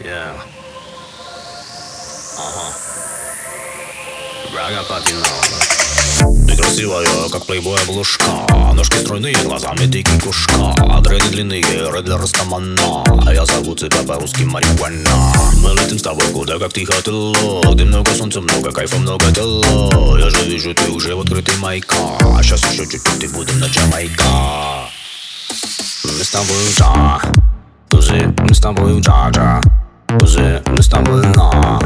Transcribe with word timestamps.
Yeah. 0.00 0.36
Ага. 2.38 2.74
Брага 4.52 4.82
Папинова. 4.88 5.66
Ты 6.46 6.56
красивая, 6.56 7.28
как 7.30 7.44
плейбой 7.46 7.80
обложка 7.82 8.30
Ножки 8.74 8.98
стройные, 8.98 9.36
глазами 9.44 9.86
дикий 9.86 10.18
кушка 10.20 10.74
Дреды 11.02 11.28
длинные, 11.28 11.62
Редли 11.62 12.12
Растамана 12.12 13.04
А 13.26 13.34
я 13.34 13.44
зову 13.44 13.74
тебя 13.74 14.02
по-русски 14.02 14.42
марихуана 14.42 15.32
Мы 15.62 15.70
летим 15.74 15.98
с 15.98 16.02
тобой 16.02 16.26
куда, 16.32 16.58
как 16.58 16.72
тихо 16.72 17.02
тыло 17.02 17.74
Где 17.74 17.84
много 17.84 18.12
солнца, 18.12 18.40
много 18.40 18.70
кайфа, 18.72 18.96
много 18.96 19.30
тела 19.32 20.18
Я 20.18 20.30
же 20.30 20.44
вижу, 20.46 20.74
ты 20.74 20.90
уже 20.90 21.14
в 21.14 21.20
открытый 21.20 21.56
майка 21.56 21.96
А 22.20 22.42
сейчас 22.42 22.62
еще 22.72 22.86
чуть-чуть 22.86 23.24
и 23.24 23.28
будем 23.28 23.58
на 23.58 23.66
Джамайка 23.66 24.24
Мы 26.04 26.24
с 26.24 26.30
тобой 26.30 26.72
джа 26.72 27.20
Тузы, 27.88 28.34
мы 28.38 28.54
с 28.54 28.60
тобой 28.60 29.00
джа-джа 29.00 29.60
Тузы, 30.19 30.61
мы 30.67 30.81
с 30.81 30.87
тобой 30.87 31.25
на 31.27 31.79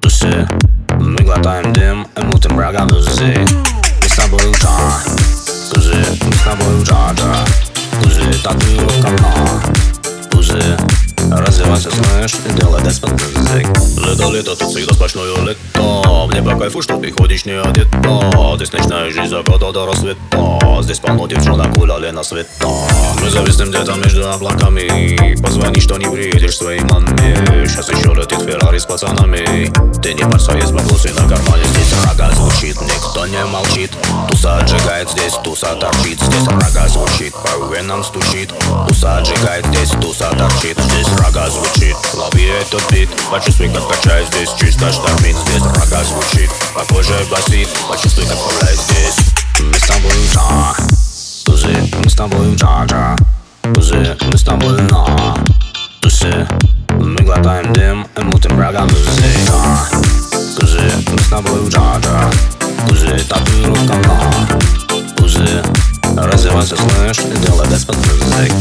Тузы, 0.00 0.46
мы 1.00 1.16
глотаем 1.24 1.72
дым 1.72 2.06
и 2.16 2.24
мутим 2.24 2.56
брага 2.56 2.86
тузы 2.86 3.34
Мы 4.02 4.08
с 4.08 4.14
тобой 4.14 4.40
джа. 4.52 4.68
Тузы, 5.72 5.96
мы 6.22 6.34
с 6.34 6.40
тобой 6.40 6.82
джа-джа 6.82 7.46
Тузы, 8.02 8.32
татуировка 8.42 9.10
на 9.22 10.30
Тузы, 10.30 10.76
развивайся, 11.30 11.90
слышь, 11.90 12.05
и 12.34 12.60
делай 12.60 12.82
деспот 12.82 13.12
язык 13.12 13.66
Лето, 14.04 14.30
лето, 14.32 14.56
тут 14.56 14.70
всегда 14.70 14.92
сплошное 14.94 15.36
лето 15.44 16.26
Мне 16.26 16.42
по 16.42 16.58
кайфу, 16.58 16.82
что 16.82 17.00
ходишь 17.16 17.44
не 17.44 17.52
одета 17.52 18.56
Здесь 18.56 18.72
ночная 18.72 19.10
жизнь 19.10 19.28
заката 19.28 19.72
до 19.72 19.86
рассвета 19.86 20.18
Здесь 20.82 20.98
полно 20.98 21.26
девчонок 21.26 21.70
гуляли 21.76 22.10
на 22.10 22.24
света 22.24 22.48
Мы 23.20 23.30
зависнем 23.30 23.68
где-то 23.68 23.94
между 23.94 24.28
облаками 24.28 25.36
Позвони, 25.40 25.80
что 25.80 25.96
не 25.98 26.06
приедешь 26.06 26.56
своей 26.56 26.80
маме 26.80 27.66
Сейчас 27.66 27.88
Феррари 28.76 28.78
с 28.78 28.86
пацанами 28.86 29.72
Ты 30.02 30.14
не 30.14 30.22
парься, 30.22 30.52
есть 30.52 30.72
баблосы 30.72 31.08
на 31.14 31.28
кармане. 31.28 31.64
Здесь 31.64 31.94
рога 32.04 32.30
звучит, 32.32 32.80
никто 32.80 33.26
не 33.26 33.42
молчит. 33.44 33.90
Туса 34.28 34.58
отжигает 34.58 35.10
здесь, 35.10 35.34
туса 35.42 35.74
торчит. 35.76 36.20
Здесь 36.20 36.46
рога 36.46 36.88
звучит, 36.88 37.32
по 37.34 37.72
венам 37.72 38.04
стучит. 38.04 38.52
Туса 38.88 39.18
отжигает 39.18 39.64
здесь, 39.66 39.90
туса 39.90 40.30
торчит. 40.36 40.78
Здесь 40.78 41.08
рога 41.18 41.48
звучит, 41.48 41.96
лови 42.14 42.46
этот 42.46 42.82
бит. 42.92 43.08
Почувствуй, 43.30 43.68
как 43.70 43.88
качает 43.88 44.28
здесь, 44.28 44.50
чисто 44.58 44.92
штормит. 44.92 45.36
Здесь 45.36 45.62
рога 45.62 46.04
звучит, 46.04 46.50
по 46.74 46.84
коже 46.92 47.14
басит. 47.30 47.68
Почувствуй, 47.88 48.26
как 48.26 48.36
вставляет 48.36 48.78
здесь. 48.78 49.16
Мы 49.60 49.78
с 49.78 49.86
тобой 49.86 50.12
джа, 50.32 50.76
тузы, 51.44 51.90
мы 52.02 52.10
с 52.10 52.14
тобой 52.14 52.54
джа-джа 52.54 53.16
Тузы, 53.74 54.16
мы 54.30 54.36
с 54.36 54.42
тобой 54.42 54.80
на 54.82 55.34
Тузы, 56.00 56.46
мы 56.50 56.75
глотаем 57.36 57.72
дым 57.72 58.06
и 58.16 58.20
мутим 58.22 58.56
брагам 58.56 58.88
тузы 58.88 59.22
джа 59.46 59.88
Тузы, 60.56 60.80
мы 61.12 61.18
с 61.18 61.28
тобой 61.28 61.68
джа-джа 61.68 62.30
Тузы, 62.88 63.18
татуировка 63.28 63.94
на 63.94 65.12
Тузы, 65.16 65.62
развивайся, 66.16 66.76
слышь, 66.76 67.20
и 67.20 67.46
делай 67.46 67.68
деспот 67.68 67.96
язык 67.96 68.52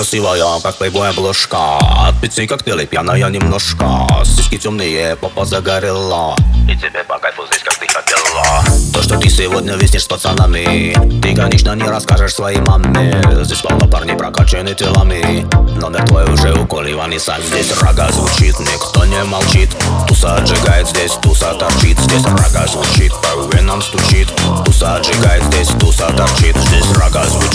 красивая, 0.00 0.60
как 0.62 0.76
плейбой 0.76 1.10
обложка 1.10 1.76
От 1.78 2.18
пиццы 2.22 2.46
коктейлей 2.46 2.86
пьяная 2.86 3.28
немножко. 3.28 4.06
Сиськи 4.24 4.56
темные, 4.56 5.14
попа 5.16 5.44
загорела. 5.44 6.34
И 6.66 6.74
тебе 6.74 7.04
по 7.04 7.18
кайфу 7.18 7.42
здесь, 7.50 7.62
как 7.62 7.74
ты 7.74 7.86
хотела. 7.86 8.64
То, 8.94 9.02
что 9.02 9.18
ты 9.18 9.28
сегодня 9.28 9.74
виснешь 9.74 10.04
с 10.04 10.06
пацанами 10.06 10.94
Ты, 11.20 11.34
конечно, 11.34 11.74
не 11.74 11.84
расскажешь 11.84 12.34
своей 12.34 12.60
маме. 12.60 13.22
Здесь 13.42 13.60
полно 13.60 13.86
парней 13.88 14.16
прокачаны 14.16 14.74
телами. 14.74 15.46
Номер 15.78 16.04
твой 16.06 16.24
уже 16.24 16.54
у 16.54 16.66
Коли 16.66 16.92
Ваниса 16.92 17.36
Здесь 17.46 17.76
рога 17.80 18.10
звучит, 18.10 18.58
никто 18.60 19.04
не 19.04 19.22
молчит. 19.24 19.70
Туса 20.08 20.36
отжигает 20.36 20.88
здесь, 20.88 21.12
туса 21.22 21.52
торчит. 21.54 21.98
Здесь 21.98 22.24
рога 22.24 22.66
звучит, 22.66 23.12
по 23.20 23.56
венам 23.56 23.82
стучит. 23.82 24.28
Туса 24.64 24.96
отжигает 24.96 25.42
здесь, 25.44 25.68
туса 25.68 26.10
торчит. 26.16 26.56
Здесь 26.56 26.90
рога 26.96 27.24
звучит, 27.24 27.49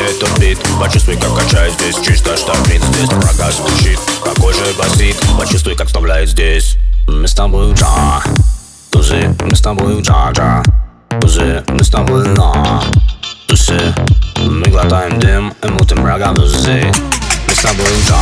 лови 0.00 0.10
этот 0.10 0.38
бит 0.38 0.58
Почувствуй, 0.80 1.16
как 1.16 1.34
качает 1.36 1.72
здесь, 1.74 1.96
чисто 2.04 2.36
штормит 2.36 2.82
Здесь 2.84 3.08
рога 3.10 3.50
звучит, 3.50 3.98
какой 4.24 4.52
же 4.54 4.64
басит. 4.78 5.16
Почувствуй, 5.38 5.74
как 5.74 5.86
вставляет 5.86 6.28
здесь. 6.28 6.76
Мы 7.06 7.26
с 7.26 7.34
тобой 7.34 7.72
джа. 7.74 8.22
Тузы, 8.90 9.34
мы 9.40 9.54
с 9.54 9.60
тобой 9.60 10.00
джа-джа. 10.00 10.62
Тузы, 11.20 11.64
мы 11.68 11.82
с 11.82 11.88
тобой 11.88 12.26
на. 12.28 12.82
Тузы, 13.46 13.78
мы 14.36 14.66
глотаем 14.70 15.18
дым 15.18 15.54
и 15.62 15.68
мутим 15.68 16.02
брагам 16.02 16.36
тузы. 16.36 16.92
Мы 17.48 17.54
с 17.54 17.58
тобой 17.58 17.86
джа. 18.06 18.16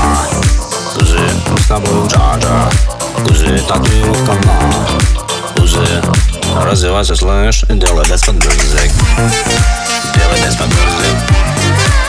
Тузы, 0.94 1.20
мы 1.50 1.58
с 1.58 1.66
тобой 1.66 2.08
джа-джа. 2.08 2.70
Тузы, 3.26 3.62
татуировка 3.66 4.32
на 4.46 5.56
Тузы, 5.56 6.02
развивайся, 6.64 7.16
слышь, 7.16 7.64
и 7.64 7.74
делай 7.74 8.06
деспот 8.06 8.36
язык 8.36 8.92
feeling 10.18 10.42
is 10.44 10.58
my 10.58 10.66
birthday. 10.66 12.07